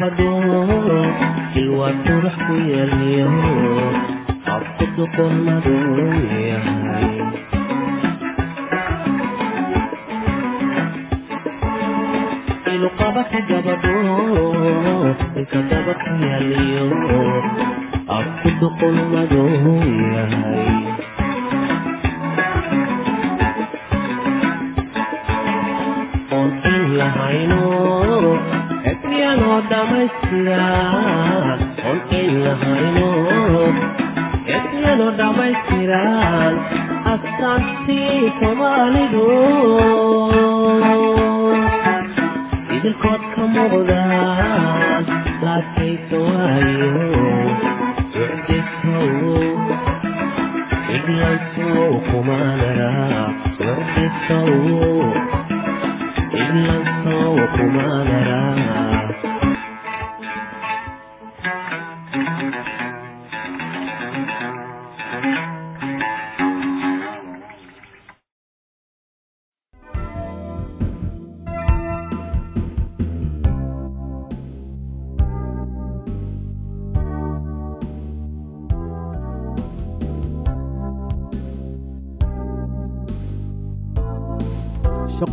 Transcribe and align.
hadoon 0.00 0.44
jilwaa 1.54 1.92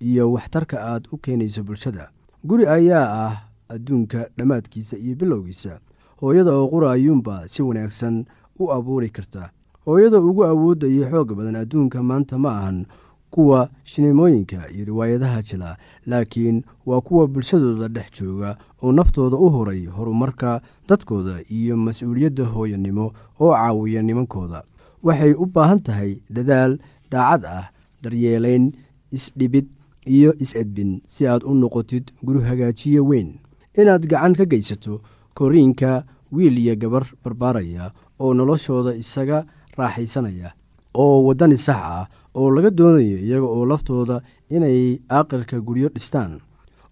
iyo 0.00 0.32
waxtarka 0.32 0.80
aad 0.80 1.08
u 1.12 1.16
keenayso 1.18 1.62
bulshada. 1.62 2.10
Guri 2.44 2.66
ayaa 2.66 3.08
ah 3.26 3.34
adduunka 3.68 4.28
dhammaadkiisa 4.36 4.96
iyo 4.98 5.14
bilowgiisa. 5.16 5.80
Hooyada 6.20 6.52
oo 6.52 6.68
qura 6.68 6.92
ayuunba 6.92 7.48
si 7.48 7.62
wanaagsan 7.62 8.24
u 8.58 8.72
abuuri 8.72 9.10
karta. 9.10 9.50
Hooyada 9.84 10.20
ugu 10.20 10.44
awoodda 10.44 10.86
iyo 10.88 11.04
xoog 11.10 11.34
badan 11.34 11.56
adduunka 11.56 12.02
maanta 12.02 12.38
ma 12.38 12.50
ahan 12.58 12.86
kuwa 13.30 13.68
shineemooyinka 13.84 14.70
iyo 14.70 14.84
riwaayadaha 14.84 15.42
jila 15.42 15.76
laakiin 16.06 16.62
waa 16.86 17.00
kuwa 17.00 17.26
bulshadooda 17.28 17.88
dhex 17.88 18.20
jooga 18.22 18.56
oo 18.82 18.92
naftooda 18.92 19.36
u 19.36 19.48
horay 19.50 19.84
horumarka 19.86 20.60
dadkooda 20.88 21.42
iyo 21.50 21.76
mas'uuliyadda 21.76 22.44
hooyanimo 22.44 23.12
oo 23.40 23.52
caawiya 23.52 24.02
nimankooda. 24.02 24.62
Waxay 25.02 25.32
u 25.32 25.46
baahan 25.46 25.80
tahay 25.80 26.18
dadaal 26.30 26.78
daacad 27.10 27.44
ah 27.44 27.64
daryeelayn 28.02 28.72
isdhibid 29.12 29.66
iyo 30.06 30.34
is-edbin 30.40 31.00
si 31.04 31.26
aad 31.26 31.42
u 31.44 31.54
noqotid 31.54 32.12
guri 32.22 32.40
hagaajiye 32.44 33.00
weyn. 33.00 33.38
Inaad 33.76 34.06
gacan 34.06 34.34
ka 34.38 34.44
geysato 34.44 35.00
koriinka 35.34 36.04
wiil 36.32 36.58
iyo 36.58 36.76
gabar 36.76 37.04
barbaaraya 37.24 37.92
oo 38.20 38.34
noloshooda 38.34 38.94
isaga 38.94 39.46
raaxaysanaya 39.78 40.52
oo 40.94 41.24
waddani 41.26 41.58
sax 41.58 41.76
ah 41.82 42.06
oo 42.34 42.50
laga 42.50 42.70
doonayo 42.70 43.18
iyaga 43.18 43.46
oo 43.46 43.66
laftooda 43.66 44.20
inay 44.50 44.98
aaqirka 45.10 45.60
guryo 45.60 45.88
dhistaan. 45.88 46.38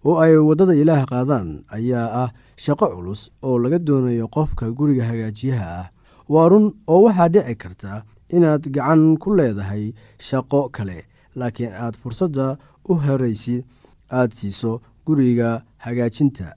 Oo 0.03 0.19
ay 0.19 0.35
waddada 0.35 0.75
ilaah 0.75 1.05
qaadaan 1.07 1.63
ayaa 1.71 2.07
ah 2.23 2.29
shaqo 2.59 2.87
culus 2.91 3.31
oo 3.41 3.55
laga 3.59 3.79
doonayo 3.79 4.27
qofka 4.27 4.71
guriga 4.71 5.05
hagaajiyaha 5.07 5.67
ah. 5.79 5.87
Waa 6.27 6.49
run 6.51 6.71
oo 6.87 7.07
waxaa 7.07 7.29
dhici 7.31 7.55
karta 7.55 8.03
inaad 8.35 8.67
gacan 8.75 9.15
ku 9.17 9.31
leedahay 9.35 9.93
shaqo 10.19 10.67
kale 10.75 11.07
laakiin 11.35 11.71
aad 11.71 11.95
fursadda 12.01 12.57
u 12.89 12.93
horaysi 12.95 13.63
aad 14.11 14.31
siiso 14.31 14.81
guriga 15.05 15.61
hagaajinta 15.77 16.53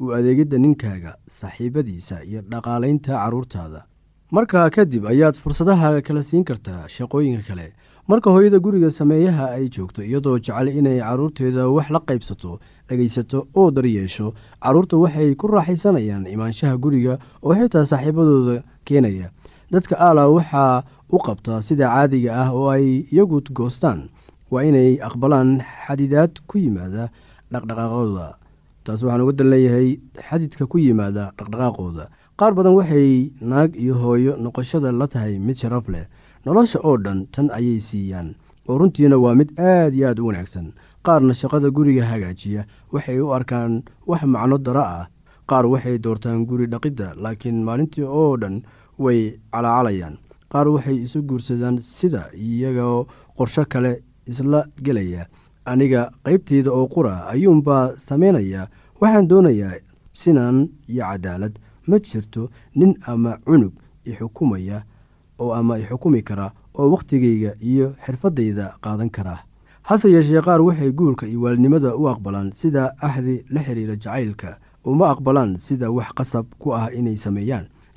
u 0.00 0.12
adeegidda 0.16 0.58
ninkaaga 0.58 1.14
saaxiibadiisa 1.38 2.24
iyo 2.24 2.40
dhaqaalaynta 2.50 3.12
carruurtaada 3.20 3.84
markaa 4.30 4.70
kadib 4.70 5.06
ayaad 5.06 5.36
fursadaha 5.42 6.00
kala 6.02 6.22
siin 6.22 6.44
kartaa 6.44 6.88
shaqooyinka 6.88 7.42
kale. 7.48 7.72
Marka 8.08 8.30
hooyada 8.30 8.58
guriga 8.58 8.90
sameeyaha 8.90 9.44
ay 9.54 9.68
joogto 9.68 10.02
iyadoo 10.02 10.38
jecel 10.38 10.68
inay 10.68 10.98
carruurteeda 11.00 11.68
wax 11.68 11.90
la 11.90 12.00
qaybsato 12.00 12.58
dhegaysato 12.88 13.46
oo 13.54 13.70
daryeesho 13.70 14.34
carruurta 14.62 14.96
waxay 14.96 15.34
ku 15.34 15.46
raaxaysanayaan 15.46 16.26
imaanshaha 16.26 16.76
guriga 16.78 17.18
oo 17.42 17.54
xitaa 17.54 17.84
saaxiibadooda 17.86 18.62
keenaya. 18.84 19.30
Dadka 19.70 19.94
aala 19.98 20.26
waxaa 20.28 20.82
u 21.12 21.18
qabtaa 21.18 21.62
sida 21.62 21.86
caadiga 21.86 22.34
ah 22.42 22.50
oo 22.54 22.66
ay 22.70 23.06
iyagu 23.12 23.42
goostaan 23.52 24.08
waa 24.50 24.64
inay 24.68 24.98
aqbalaan 25.08 25.60
xadidaad 25.86 26.32
ku 26.46 26.58
yimaada 26.58 27.08
dhaqdhaqaaqooda. 27.52 28.26
Taas 28.84 29.02
waxaan 29.02 29.20
uga 29.24 29.32
dan 29.38 29.48
leeyahay 29.52 29.88
xadidka 30.28 30.66
ku 30.66 30.78
yimaada 30.78 31.32
dhaqdhaqaaqooda. 31.38 32.04
Qaar 32.38 32.52
badan 32.54 32.74
waxay 32.78 33.30
naag 33.40 33.76
iyo 33.76 33.94
hooyo 33.94 34.36
noqoshada 34.40 34.92
la 34.92 35.06
tahay 35.06 35.38
mid 35.38 35.56
sharaf 35.56 35.88
leh. 35.88 36.06
Nolosha 36.46 36.80
oo 36.82 36.96
dhan 36.96 37.26
tan 37.32 37.50
ayay 37.52 37.80
siiyaan. 37.80 38.34
Oo 38.68 38.78
runtiina 38.78 39.18
waa 39.20 39.34
mid 39.34 39.52
aad 39.60 39.92
iyo 39.94 40.08
aad 40.08 40.18
u 40.18 40.26
wanaagsan. 40.32 40.72
Qaarna 41.04 41.32
shaqada 41.36 41.68
guriga 41.70 42.04
hagaajiya 42.08 42.64
waxay 42.92 43.20
u 43.20 43.32
arkaan 43.36 43.82
wax 44.06 44.22
macno 44.24 44.58
dara 44.58 44.84
ah. 44.84 45.06
Qaar 45.46 45.66
waxay 45.66 45.98
doortaan 45.98 46.46
guri 46.48 46.66
dhaqidda 46.66 47.14
laakiin 47.20 47.62
maalintii 47.64 48.04
oo 48.08 48.36
dhan 48.40 48.62
way 48.98 49.36
calaacalayaan. 49.52 50.16
Qaar 50.52 50.66
waxay 50.68 50.96
isu 51.04 51.22
guursadaan 51.28 51.76
sida 51.78 52.30
iyagoo 52.34 53.06
qorsho 53.36 53.64
kale 53.68 54.00
isla 54.26 54.66
gelaya. 54.82 55.26
Aniga 55.64 56.10
qaybteyda 56.24 56.70
oo 56.72 56.86
qura 56.88 57.26
ayuunbaa 57.28 57.96
samaynaya 57.96 58.68
waxaan 59.00 59.28
doonayaa 59.28 59.74
sinaan 60.12 60.68
iyo 60.88 61.04
cadaalad. 61.04 61.54
Ma 61.86 61.98
jirto 61.98 62.50
nin 62.74 62.94
ama 63.06 63.38
cunug 63.46 63.72
ixukumaya 64.04 64.82
oo 65.38 65.52
ama 65.54 65.78
ixukumi 65.78 66.22
kara 66.22 66.52
oo 66.74 66.90
wakhtigayga 66.90 67.54
iyo 67.60 67.92
xirfaddayda 68.06 68.74
qaadan 68.80 69.10
kara. 69.10 69.38
Hase 69.82 70.10
yeeshee 70.12 70.40
qaar 70.42 70.60
waxay 70.62 70.90
guurka 70.92 71.26
iyo 71.26 71.40
waalidnimada 71.42 71.96
u 71.96 72.08
aqbalaan 72.08 72.52
sida 72.52 72.94
axdi 73.00 73.44
la 73.50 73.60
xiriira 73.62 73.96
jacaylka 73.96 74.58
uma 74.84 75.10
aqbalaan 75.10 75.56
sida 75.56 75.90
wax 75.90 76.12
qasab 76.16 76.46
ku 76.58 76.74
ah 76.74 76.88
inay 76.94 77.16
sameeyaan 77.16 77.66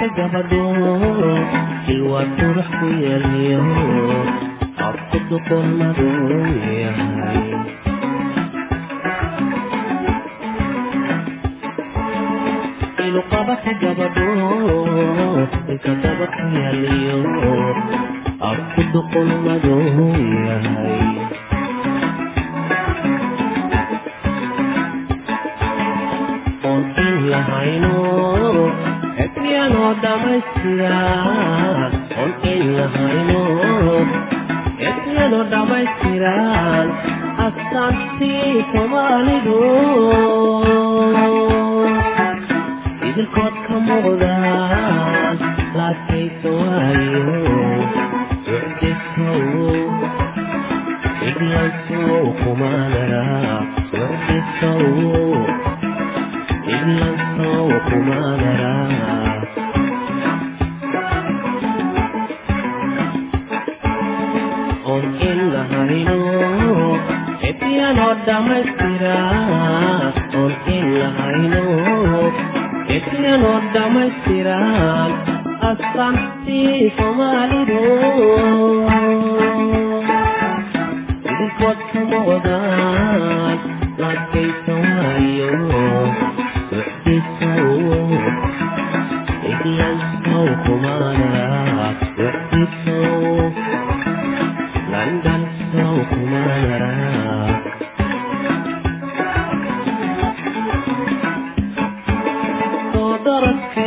ilqabaka 0.00 0.08
gabadho 0.16 0.62
ilwaa 1.92 2.26
qurux 2.36 2.68
ku 2.76 2.86
yeeliyo 3.02 3.60
afku 4.86 5.16
duqon 5.28 5.66
madow 5.78 6.16
yahay 6.82 7.48
ilqabaka 13.06 13.72
gabadho 13.80 14.28
ilka 15.72 15.92
daba 16.02 16.26
ku 16.34 16.42
yeeliyo 16.56 17.18
afku 18.50 18.80
duqon 18.92 19.28
madow 19.44 19.82
yahay 20.46 21.00
oon 26.70 26.82
in 27.04 27.14
lahayno 27.32 27.94
etmiyanoo 29.90 30.02
dhammaystira 30.02 30.98
oon 32.22 32.32
in 32.50 32.60
lahayno 32.76 33.42
etmiyanoo 34.88 35.44
dhammaystiran 35.52 36.88
astaantii 37.46 38.64
soomaalidu 38.72 39.58
idilkood 43.08 43.56
ka 43.66 43.76
muuqdaan 43.88 45.36
laadkaysa 45.78 46.54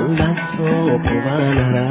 landasow 0.00 0.88
kumanara 1.06 1.86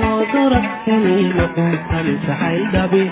soodoradkani 0.00 1.16
ma 1.36 1.46
uusan 1.62 2.06
jacayl 2.26 2.62
dhabi 2.74 3.02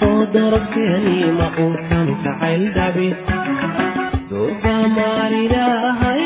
soodoradkani 0.00 1.16
ma 1.38 1.48
uusan 1.64 2.08
jacayl 2.24 2.64
dhabi 2.76 3.08
durbaa 4.30 4.84
maalilahay 4.96 6.24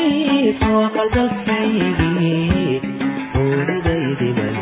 soo 0.61 0.83
qalgalkaygii 0.97 2.81
oodhidaydi 3.41 4.29
may 4.39 4.51
noqon 4.55 4.59
oodhidaydi 4.59 4.59
may 4.59 4.59
noqon 4.59 4.60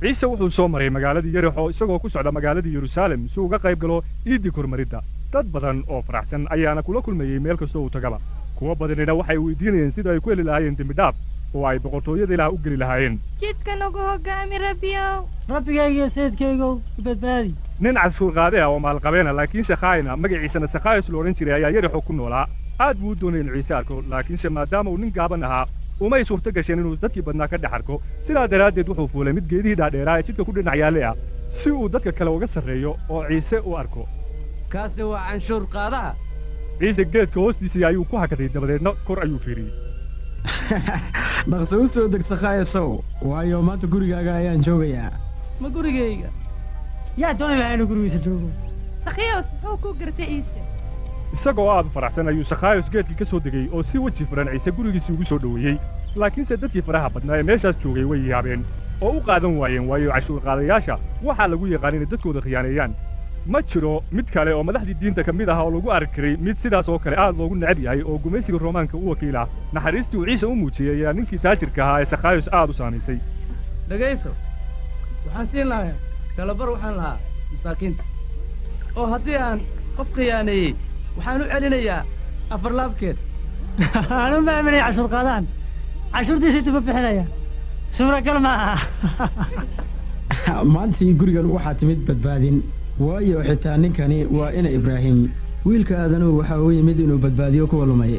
ciise 0.00 0.26
wuxuu 0.30 0.50
soo 0.56 0.68
maray 0.68 0.90
magaaladii 0.90 1.34
yerixo 1.36 1.70
isagoo 1.70 1.98
ku 1.98 2.08
socda 2.10 2.30
magaaladii 2.32 2.74
yeruusaalem 2.76 3.28
si 3.32 3.40
uga 3.40 3.58
qayb 3.58 3.78
galo 3.82 4.02
iiddii 4.26 4.50
kormaridda. 4.56 5.00
Dad 5.32 5.46
badan 5.54 5.82
oo 5.88 6.02
faraxsan 6.02 6.46
ayaana 6.54 6.82
kula 6.82 7.00
kulmayey 7.02 7.38
meel 7.40 7.56
kastoo 7.56 7.82
uu 7.84 7.90
tagaba. 7.90 8.18
Kuwo 8.56 8.74
badanina 8.74 9.14
waxay 9.14 9.36
weydiinayeen 9.38 9.90
sida 9.90 10.10
ay 10.12 10.20
ku 10.20 10.30
heli 10.30 10.42
lahaayeen 10.48 10.76
dembidhaaf 10.78 11.14
oo 11.54 11.66
ay 11.66 11.78
boqortooyada 11.78 12.34
ilaah 12.34 12.52
u 12.54 12.58
geli 12.64 12.76
lahaayeen. 12.76 13.18
Jidka 13.40 13.76
nagu 13.76 13.98
hoggaami 13.98 14.58
rabbiyow 14.58 15.26
rabbigaygiyo 15.48 16.08
sayidkaygow 16.08 16.78
badbaadi. 17.04 17.54
Nin 17.80 17.94
cashuurqaade 17.94 18.62
ah 18.62 18.68
oo 18.70 18.78
maalqabeena 18.78 19.32
laakiinse 19.34 19.74
khaayina 19.82 20.16
magaciisana 20.16 20.66
sakhaayos 20.74 21.08
la 21.10 21.18
odhan 21.18 21.34
jiray 21.34 21.54
ayaa 21.58 21.70
yerixo 21.74 22.00
ku 22.00 22.12
noolaa. 22.12 22.46
Aad 22.78 22.96
buu 23.02 23.10
u 23.10 23.14
doonay 23.20 23.42
ciise 23.54 23.74
arko 23.74 24.02
laakiinse 24.10 24.48
maadaama 24.48 24.90
uu 24.90 24.96
nin 24.98 25.10
gaaban 25.12 25.42
ahaa 25.42 25.66
umay 26.06 26.22
suurto 26.28 26.50
gasheen 26.56 26.78
inuu 26.82 26.96
dadkii 27.02 27.24
badnaa 27.28 27.48
ka 27.52 27.56
dhex 27.64 27.72
arko 27.78 28.00
sidaa 28.26 28.46
daraaddeed 28.52 28.88
wuxuu 28.92 29.08
fuulay 29.14 29.32
mid 29.38 29.46
geedihii 29.52 29.78
dhaadheeraa 29.80 30.16
ee 30.20 30.26
jidka 30.28 30.44
ku 30.48 30.52
dhinac 30.58 30.76
yaalle 30.82 31.02
ah 31.10 31.14
si 31.62 31.70
uu 31.80 31.88
dadka 31.94 32.12
kale 32.18 32.30
uga 32.36 32.46
sarreeyo 32.54 32.92
oo 33.08 33.22
ciise 33.28 33.58
u 33.70 33.76
arko 33.82 34.02
kaasi 34.74 35.02
waa 35.10 35.24
canshuur 35.28 35.64
qaadaha 35.76 36.10
ciise 36.80 37.04
geedka 37.14 37.40
hoostiisii 37.44 37.84
ayuu 37.90 38.04
ku 38.10 38.16
hakaday 38.22 38.48
dabadeedna 38.56 38.92
kor 39.06 39.18
ayuu 39.26 39.38
fiiriyey 39.46 39.74
dhaqso 41.50 41.76
u 41.84 41.88
soo 41.94 42.08
deg 42.14 42.22
sakhaayasow 42.30 42.90
waayo 43.30 43.62
maanta 43.68 43.86
gurigaaga 43.94 44.32
ayaan 44.40 44.62
joogayaa 44.66 45.12
ma 45.60 45.68
gurigayga 45.76 46.30
yaa 47.22 47.34
dooni 47.40 47.56
lahaa 47.60 47.74
inuu 47.78 47.86
gurigiisa 47.92 48.18
joogo 48.26 48.50
sakhiyos 49.06 49.46
muxuu 49.62 49.76
ku 49.84 49.94
gartay 50.00 50.26
ciise 50.32 50.60
isagoo 51.32 51.68
aad 51.70 51.86
u 51.86 51.90
faraxsan 51.96 52.28
ayuu 52.28 52.44
sakhaayos 52.50 52.90
geedkii 52.92 53.16
ka 53.20 53.24
soo 53.24 53.40
degey 53.40 53.66
oo 53.72 53.82
si 53.82 53.98
weji 53.98 54.24
furan 54.30 54.48
ciise 54.52 54.70
gurigiisii 54.76 55.12
ugu 55.14 55.24
soo 55.24 55.38
dhoweeyey. 55.42 55.76
Laakiinse 56.16 56.56
dadkii 56.56 56.82
faraha 56.82 57.10
badnaa 57.10 57.36
ee 57.38 57.42
meeshaas 57.50 57.76
joogay 57.84 58.04
way 58.04 58.20
yaabeen 58.30 58.64
oo 59.00 59.10
u 59.18 59.20
qaadan 59.20 59.56
waayeen 59.60 59.86
waayo 59.90 60.10
cashuurqaadayaasha. 60.12 60.98
Waxaa 61.26 61.48
lagu 61.52 61.66
yaqaan 61.74 61.94
inay 61.94 62.06
dadkooda 62.14 62.40
khiyaaneeyaan 62.40 62.94
ma 63.46 63.62
jiro 63.62 63.92
mid 64.12 64.26
kale 64.34 64.52
oo 64.54 64.62
madaxdii 64.68 64.94
diinta 65.00 65.22
ka 65.24 65.32
mid 65.32 65.48
ah 65.48 65.60
oo 65.64 65.70
lagu 65.76 65.90
arki 65.92 66.12
karay 66.16 66.36
mid 66.36 66.56
sidaas 66.62 66.88
oo 66.88 66.98
kale 66.98 67.16
aad 67.16 67.36
loogu 67.38 67.54
necab 67.54 67.78
yahay 67.84 68.02
oo 68.02 68.18
gumaysiga 68.18 68.58
roomaanka 68.58 68.96
u 68.96 69.08
wakiila. 69.10 69.46
Naxariistii 69.72 70.18
uu 70.20 70.26
ciise 70.26 70.46
u 70.46 70.54
muujiyey 70.56 70.96
ayaa 70.96 71.12
ninkii 71.12 71.38
taajirka 71.38 71.84
ahaa 71.84 72.00
ee 72.00 72.04
sakhaayos 72.12 72.48
aad 72.52 72.70
u 72.70 72.72
saamaysay. 72.80 73.18
Dhegayso 73.88 74.30
waxaan 75.26 75.46
siin 75.46 75.68
lahaa. 75.68 75.94
Kalabar 76.36 76.68
waxaan 76.70 76.96
lahaa 76.96 77.16
masaakiinta. 77.52 78.02
Oo 78.96 79.06
haddii 79.06 79.36
aan 79.36 79.60
qof 79.96 80.12
khiyaaneeyey 80.16 80.74
waxaan 81.18 81.42
u 81.42 81.46
celinayaa 81.52 82.02
afar 82.54 82.72
laabkeed. 82.78 83.16
Anu 84.24 84.40
ma 84.46 84.52
aaminay 84.58 84.80
cashuur 84.86 85.08
qaadaan. 85.14 85.44
Cashuurtiisiitu 86.12 86.70
ma 86.72 86.80
bixinaya. 86.80 87.24
Suuragal 87.96 88.38
ma 88.46 88.52
aha. 88.54 88.76
Maantii 90.74 91.12
gurigan 91.20 91.46
waxaa 91.56 91.74
timid 91.80 92.00
badbaadin 92.08 92.56
waayo 93.06 93.42
xitaa 93.48 93.76
ninkani 93.82 94.18
waa 94.36 94.50
ina 94.58 94.70
ibraahim. 94.78 95.18
Wiilka 95.66 95.94
aadanuhu 96.02 96.38
waxaa 96.38 96.60
u 96.66 96.72
yimid 96.72 96.98
inuu 97.04 97.18
badbaadiyo 97.24 97.66
kuwa 97.66 97.86
lumay 97.86 98.14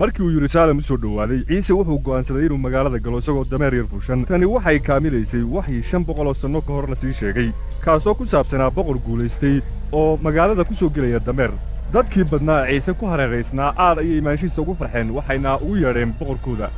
markii 0.00 0.22
uu 0.24 0.30
yeruusaalem 0.36 0.78
u 0.78 0.82
soo 0.88 0.96
dhowaaday 1.02 1.40
ciise 1.48 1.72
wuxuu 1.78 1.98
go'aansaday 2.06 2.46
inuu 2.46 2.58
magaalada 2.64 2.98
galo 3.04 3.18
isagoo 3.22 3.44
dameer 3.50 3.74
yar 3.78 3.86
fuushan 3.92 4.24
tani 4.30 4.46
waxay 4.54 4.78
kaamilaysay 4.88 5.42
waxii 5.56 5.82
shan 5.90 6.04
boqol 6.08 6.26
oo 6.32 6.34
sanno 6.42 6.60
ka 6.66 6.72
hor 6.76 6.88
la 6.90 6.96
sii 7.02 7.12
sheegay 7.20 7.48
kaasoo 7.84 8.14
ku 8.18 8.26
saabsanaa 8.32 8.70
boqor 8.78 8.98
guulaystay 9.06 9.56
oo 9.92 10.18
magaalada 10.26 10.64
ku 10.64 10.74
soo 10.74 10.88
gelaya 10.96 11.20
dameer. 11.26 11.50
Dadkii 11.94 12.24
badnaa 12.32 12.60
ciise 12.68 12.92
ku 13.00 13.06
hareeraysnaa 13.12 13.72
aad 13.86 13.98
ayay 14.02 14.18
imaanshihiisa 14.18 14.60
ugu 14.62 14.74
farxeen 14.80 15.10
waxayna 15.16 15.56
ugu 15.64 15.76
yeedheen 15.82 16.12
boqorkooda. 16.20 16.70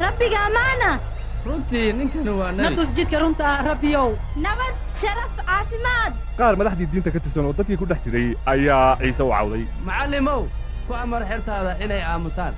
Rabbiga 0.00 0.38
amaana! 0.48 0.90
Runtii 1.46 1.92
ninkani 1.98 2.30
waa 2.38 2.52
na 2.52 2.62
nebi 2.62 2.76
tus 2.76 2.88
jidka 2.96 3.18
runta 3.22 3.44
ah 3.54 3.62
rabbiyow. 3.66 4.08
Nabad 4.44 4.74
sharaf 5.00 5.30
caafimaad! 5.40 6.12
Qaar 6.38 6.54
madaxdii 6.60 6.86
diinta 6.92 7.10
ka 7.10 7.20
tirsan 7.26 7.44
oo 7.50 7.52
dadkii 7.58 7.76
ku 7.82 7.86
dhex 7.90 8.00
jiray 8.06 8.32
ayaa 8.54 8.96
ciise 9.02 9.22
u 9.22 9.28
cawday. 9.34 9.64
Macallimow 9.86 10.42
ku 10.88 10.94
amar 11.02 11.22
xertaada 11.30 11.72
inay 11.84 12.02
aamusaan. 12.12 12.54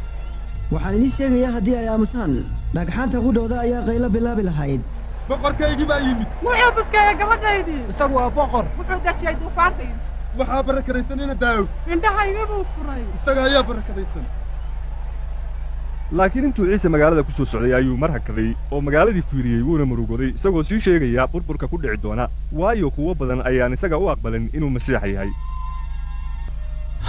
Waxaan 0.73 0.95
idiin 0.99 1.13
sheegayaa 1.19 1.53
haddii 1.57 1.77
ay 1.83 1.89
aamusaan. 1.95 2.33
Dhagxaanta 2.75 3.19
qudhooda 3.27 3.57
ayaa 3.65 3.83
qaylo 3.89 4.09
bilaabi 4.17 4.43
lahayd. 4.49 4.83
Boqorkaygii 5.29 5.87
baa 5.91 6.01
yimid. 6.07 6.29
Wuxuu 6.45 6.71
buskaya 6.77 7.13
gabadhaydii 7.21 7.81
isagu 7.93 8.15
waa 8.19 8.31
boqor. 8.39 8.65
Wuxuu 8.79 9.01
dejiyey 9.07 9.35
duufaantaydi 9.41 9.99
waxaa 10.39 10.63
barakadaysanina 10.69 11.35
daawud 11.43 11.69
indhahayga 11.95 12.43
buu 12.51 12.65
furay. 12.75 13.03
Isaga 13.19 13.41
ayaa 13.49 13.63
barakadaysan 13.71 14.25
laakiin 16.19 16.45
intuu 16.49 16.67
ciise 16.71 16.89
magaalada 16.95 17.23
ku 17.27 17.33
soo 17.37 17.45
socday 17.53 17.75
ayuu 17.79 17.97
mar 18.03 18.11
hakaday 18.15 18.49
oo 18.73 18.81
magaaladii 18.87 19.23
fiiriyey 19.31 19.63
wuuna 19.67 19.85
murugoday 19.91 20.31
isagoo 20.39 20.63
sii 20.69 20.81
sheegaya 20.87 21.27
burburka 21.33 21.67
ku 21.71 21.77
dhici 21.83 21.99
doona. 22.03 22.25
Waayo 22.53 22.91
kuwo 22.97 23.15
badan 23.21 23.43
ayaan 23.51 23.73
isaga 23.79 23.99
u 23.99 24.11
aqbalin 24.15 24.51
inuu 24.57 24.71
masiixa 24.77 25.07
yahay. 25.15 25.31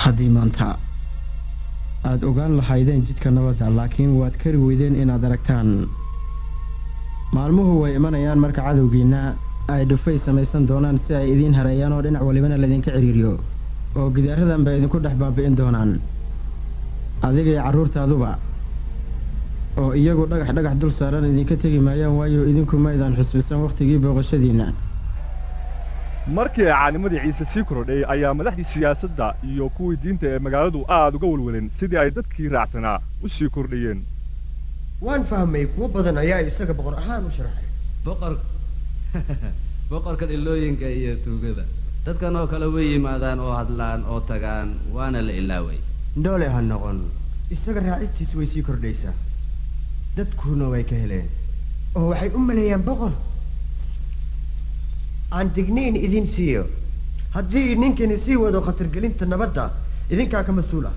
Haddii 0.02 0.30
maanta 0.38 0.68
aad 2.10 2.24
ogaan 2.30 2.56
lahaydeen 2.60 3.02
jidka 3.08 3.30
nabadda 3.32 3.70
laakiin 3.78 4.12
waad 4.20 4.36
kari 4.44 4.58
weydeen 4.58 4.96
inaad 4.96 5.24
aragtaan. 5.24 5.70
Maalmuhu 7.36 7.74
way 7.82 7.94
imanayaan 7.96 8.40
marka 8.44 8.62
cadowgiinna 8.68 9.36
ay 9.74 9.86
dhufay 9.86 10.18
samaysan 10.26 10.66
doonaan 10.68 11.00
si 11.08 11.14
ay 11.16 11.32
idiin 11.34 11.54
hareeyaan 11.54 11.94
oo 11.94 12.02
dhinac 12.02 12.22
walibana 12.28 12.58
laydinka 12.58 12.92
cidhiiriyo 12.96 13.34
oo 13.96 14.10
gidaaradan 14.16 14.64
bay 14.66 14.78
idinku 14.80 15.00
dhex 15.00 15.16
baabi'in 15.22 15.56
doonaan. 15.60 15.92
Adigay 17.22 17.58
carruurtaaduba 17.66 18.32
oo 19.78 19.92
iyagu 19.94 20.26
dhagax 20.32 20.50
dhagax 20.58 20.76
dul 20.82 20.92
saaran 21.00 21.26
idinka 21.32 21.56
tegi 21.62 21.80
maayaan 21.80 22.14
waayo 22.20 22.42
idinku 22.52 22.76
maydaan 22.86 23.14
xusuusan 23.18 23.62
wakhtigii 23.64 24.00
booqashadiinna 24.04 24.68
markii 26.28 26.66
ay 26.66 26.74
caanimadii 26.74 27.20
ciise 27.24 27.46
sii 27.54 27.64
korodhay 27.70 28.02
ayaa 28.14 28.34
madaxdii 28.40 28.64
siyaasadda 28.74 29.36
iyo 29.52 29.70
kuwii 29.70 29.98
diinta 30.04 30.28
ee 30.28 30.40
magaaladu 30.40 30.86
aad 30.98 31.16
uga 31.16 31.28
welweleen 31.28 31.70
sidii 31.80 31.98
ay 31.98 32.12
dadkii 32.18 32.50
raacsanaa 32.56 33.00
u 33.24 33.30
sii 33.30 33.50
kordhayeen. 33.56 34.04
Waan 35.02 35.26
fahmay 35.26 35.66
kuwo 35.66 35.88
badan 35.88 36.18
ayaa 36.18 36.42
isaga 36.42 36.74
boqor 36.74 36.96
ahaan 36.98 37.26
u 37.26 37.32
sharaxay. 37.38 37.70
Boqor 38.06 38.38
boqorka 39.90 40.26
dhilooyinka 40.26 40.90
iyo 40.90 41.16
tuugada. 41.26 41.66
Dadkan 42.06 42.36
oo 42.36 42.48
kale 42.48 42.66
way 42.76 42.92
yimaadaan 42.92 43.40
oo 43.40 43.54
hadlaan 43.54 44.06
oo 44.06 44.20
tagaan 44.20 44.70
waana 44.94 45.22
la 45.22 45.34
ilaaway. 45.42 45.80
Ndhoole 46.16 46.48
ha 46.54 46.62
noqon. 46.62 47.02
Isaga 47.50 47.80
raacistiisu 47.88 48.38
way 48.38 48.48
sii 48.54 48.64
kordhaysaa. 48.70 49.18
Dadkuna 50.18 50.70
way 50.70 50.84
ka 50.84 50.96
heleen. 50.96 51.28
Oo 51.96 52.08
waxay 52.14 52.30
u 52.38 52.40
maleeyaan 52.40 52.84
boqor 52.84 53.12
aan 55.38 55.52
digniin 55.56 55.96
idin 56.08 56.28
siiyo. 56.36 56.64
Haddii 57.36 57.76
ninkani 57.84 58.18
sii 58.26 58.36
wado 58.44 58.62
khatargelinta 58.68 59.26
nabadda 59.34 59.70
idinkaa 60.14 60.44
ka 60.48 60.52
mas'uul 60.60 60.86
ah 60.92 60.96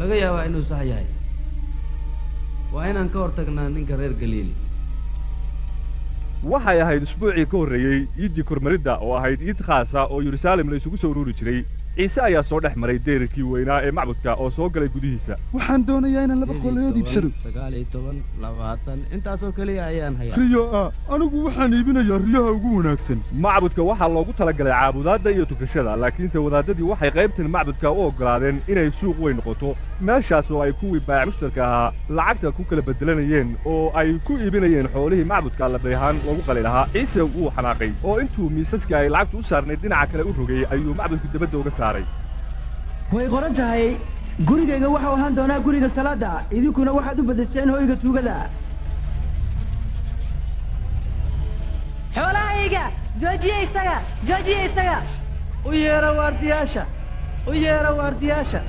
laga 0.00 0.14
yaabaa 0.22 0.44
inuu 0.50 0.64
sax 0.70 0.84
yahay. 0.90 1.06
Waa 2.72 2.86
inaan 2.90 3.08
ka 3.14 3.18
hortagnaa 3.24 3.68
ninka 3.76 3.96
reer 4.00 4.14
galiili 4.22 4.54
waxay 6.52 6.80
ahayd 6.84 7.02
usbuucii 7.06 7.46
ka 7.50 7.56
horreeyey 7.62 7.98
iiddii 8.22 8.44
kormaridda 8.50 8.94
oo 9.06 9.12
ahayd 9.18 9.40
iid 9.48 9.60
khaasa 9.66 10.00
oo 10.14 10.20
yeruusaalem 10.28 10.70
la 10.72 10.76
isugu 10.80 10.96
soo 11.02 11.10
ururi 11.14 11.34
jiray 11.40 11.60
ciise 11.96 12.20
ayaa 12.28 12.42
soo 12.42 12.60
dhex 12.60 12.74
maray 12.76 12.98
deerarkii 13.06 13.42
weynaa 13.52 13.80
ee 13.86 13.90
macbudka 13.98 14.34
oo 14.42 14.50
soo 14.50 14.68
galay 14.74 14.88
gudihiisa. 14.94 15.36
Waxaan 15.54 15.86
doonayaa 15.86 16.24
inaan 16.24 16.40
laba 16.40 16.54
toban 17.92 18.22
labaatan. 18.42 18.98
Intaasoo 19.14 19.52
keliya 19.52 19.84
ayaan 19.86 20.16
hayaa. 20.16 20.36
Riyo 20.36 20.62
ah 20.80 20.88
anigu 21.14 21.44
waxaan 21.46 21.72
iibinayaa 21.78 22.18
riyaha 22.26 22.50
ugu 22.56 22.76
wanaagsan. 22.78 23.18
Macbudka 23.44 23.82
waxaa 23.90 24.08
loogu 24.08 24.32
talagalay 24.32 24.72
caabudaadda 24.72 25.30
iyo 25.30 25.44
tukashada 25.44 25.96
laakiinse 25.96 26.38
wadaadadii 26.38 26.82
waxay 26.92 27.10
qaybtan 27.10 27.48
macbudka 27.56 27.90
u 27.92 28.00
oggolaadeen 28.08 28.60
inay 28.68 28.90
suuq 29.00 29.18
weyn 29.24 29.36
noqoto 29.36 29.76
meeshaas 30.08 30.50
oo 30.50 30.60
ay 30.64 30.72
kuwii 30.80 31.00
baayac 31.08 31.26
mushtarka 31.30 31.60
ahaa 31.66 31.92
lacagta 32.18 32.50
ku 32.56 32.62
kala 32.70 32.82
bedelanayeen 32.88 33.48
oo 33.72 33.84
ay 34.00 34.08
ku 34.26 34.32
iibinayeen 34.44 34.88
xoolihii 34.94 35.26
macbudka 35.32 35.62
allabay 35.66 35.94
ahaan 35.98 36.16
loogu 36.26 36.42
qali 36.48 36.62
lahaa 36.66 36.86
ciise 36.94 37.20
wuu 37.34 37.50
xanaaqay 37.56 37.90
oo 38.08 38.16
intuu 38.22 38.48
miisaskii 38.56 38.96
ay 39.00 39.08
lacagtu 39.14 39.38
u 39.42 39.48
saarnayd 39.50 39.80
dhinaca 39.84 40.10
kale 40.12 40.22
u 40.30 40.34
rogay 40.38 40.62
ayuu 40.74 40.94
macbudku 41.00 41.26
dibadda 41.34 41.56
uga 41.62 41.70
saaray. 41.78 42.04
Way 43.14 43.26
qoran 43.34 43.54
tahay 43.60 43.86
gurigayga 44.48 44.88
waxau 44.96 45.14
ahaan 45.18 45.34
doonaa 45.38 45.60
guriga 45.66 45.88
salaada 45.96 46.30
idinkuna 46.56 46.90
waxaad 46.98 47.18
u 47.20 47.28
bedesheen 47.30 47.68
hoyga 47.76 47.96
tuugada. 48.02 48.36
Xoolahayga 52.14 52.84
joojiye 53.20 53.56
isaga 53.66 53.96
joojiye 54.28 54.60
isaga. 54.68 54.96
U 55.68 55.72
yeera 55.82 56.10
waardiyaasha 56.18 56.82
u 57.50 57.52
yeera 57.64 57.90
waardiyaasha 57.98 58.60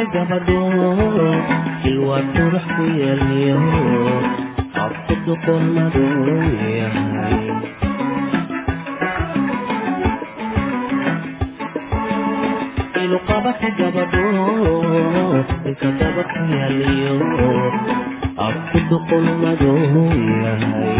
ilqabaka 0.00 0.12
gabadho 0.14 0.60
ilwaa 1.90 2.22
qurux 2.34 2.64
ku 2.74 2.82
yeelyo 3.00 3.58
afku 4.84 5.14
duqon 5.24 5.62
madow 5.74 6.14
yahay. 6.78 7.38
Ilqabaka 13.02 13.68
gabadho 13.78 14.24
ilka 15.68 15.88
daba 15.98 16.22
ku 16.30 16.40
yeelyo 16.52 17.16
afku 18.46 18.78
duqon 18.88 19.24
madow 19.42 19.78
yahay. 20.44 20.98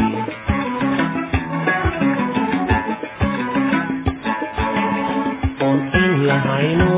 Oon 5.67 5.79
in 6.03 6.13
lahayno 6.29 6.91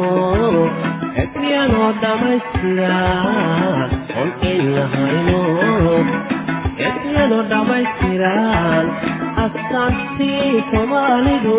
etmiyanoo 1.62 1.90
dhammaystira 2.02 2.94
oon 4.20 4.30
in 4.50 4.62
lahayno 4.76 5.42
etmiyanoo 6.86 7.42
dhammaystiran 7.52 8.86
astaantii 9.44 10.62
soomaalidu 10.70 11.58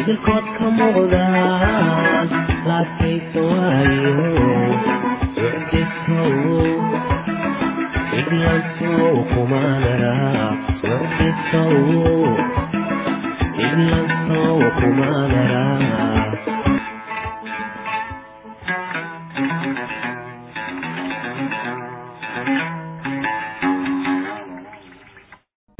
idilkood 0.00 0.46
ka 0.58 0.66
muuqdaan 0.78 2.28
laadkaysa 2.70 3.40
waayo 3.50 4.14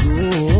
aduun. 0.00 0.53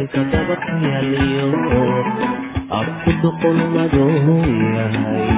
Ilka 0.00 0.22
daba 0.32 0.54
ku 0.64 0.72
yaaliyo 0.86 1.48
afku 2.78 3.10
duqon 3.22 3.58
madow 3.74 4.10
yahay 4.76 5.28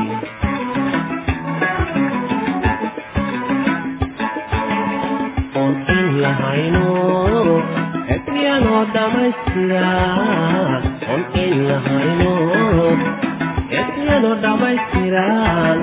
oon 5.60 5.74
in 5.96 6.06
lahayno 6.22 6.86
etyanoo 8.14 8.82
dhamaystira 8.94 9.84
oon 11.12 11.22
in 11.44 11.52
lahayno 11.70 12.32
etyanoo 13.80 14.34
dhammaystiran 14.44 15.78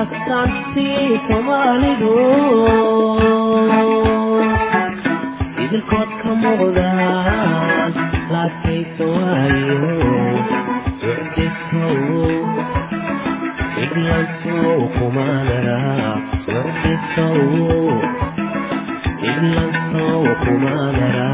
astaantii 0.00 1.20
soomaalidu 1.28 2.14
idilkood 5.76 6.10
ka 6.22 6.30
muuqdaan 6.42 7.92
laakaysa 8.32 9.04
waayo 9.14 9.80
socdisow 11.00 12.00
iglansow 13.84 14.78
kumaanara 14.96 15.80
socdisow 16.46 17.40
iglansow 19.30 20.24
kumaanara 20.44 21.28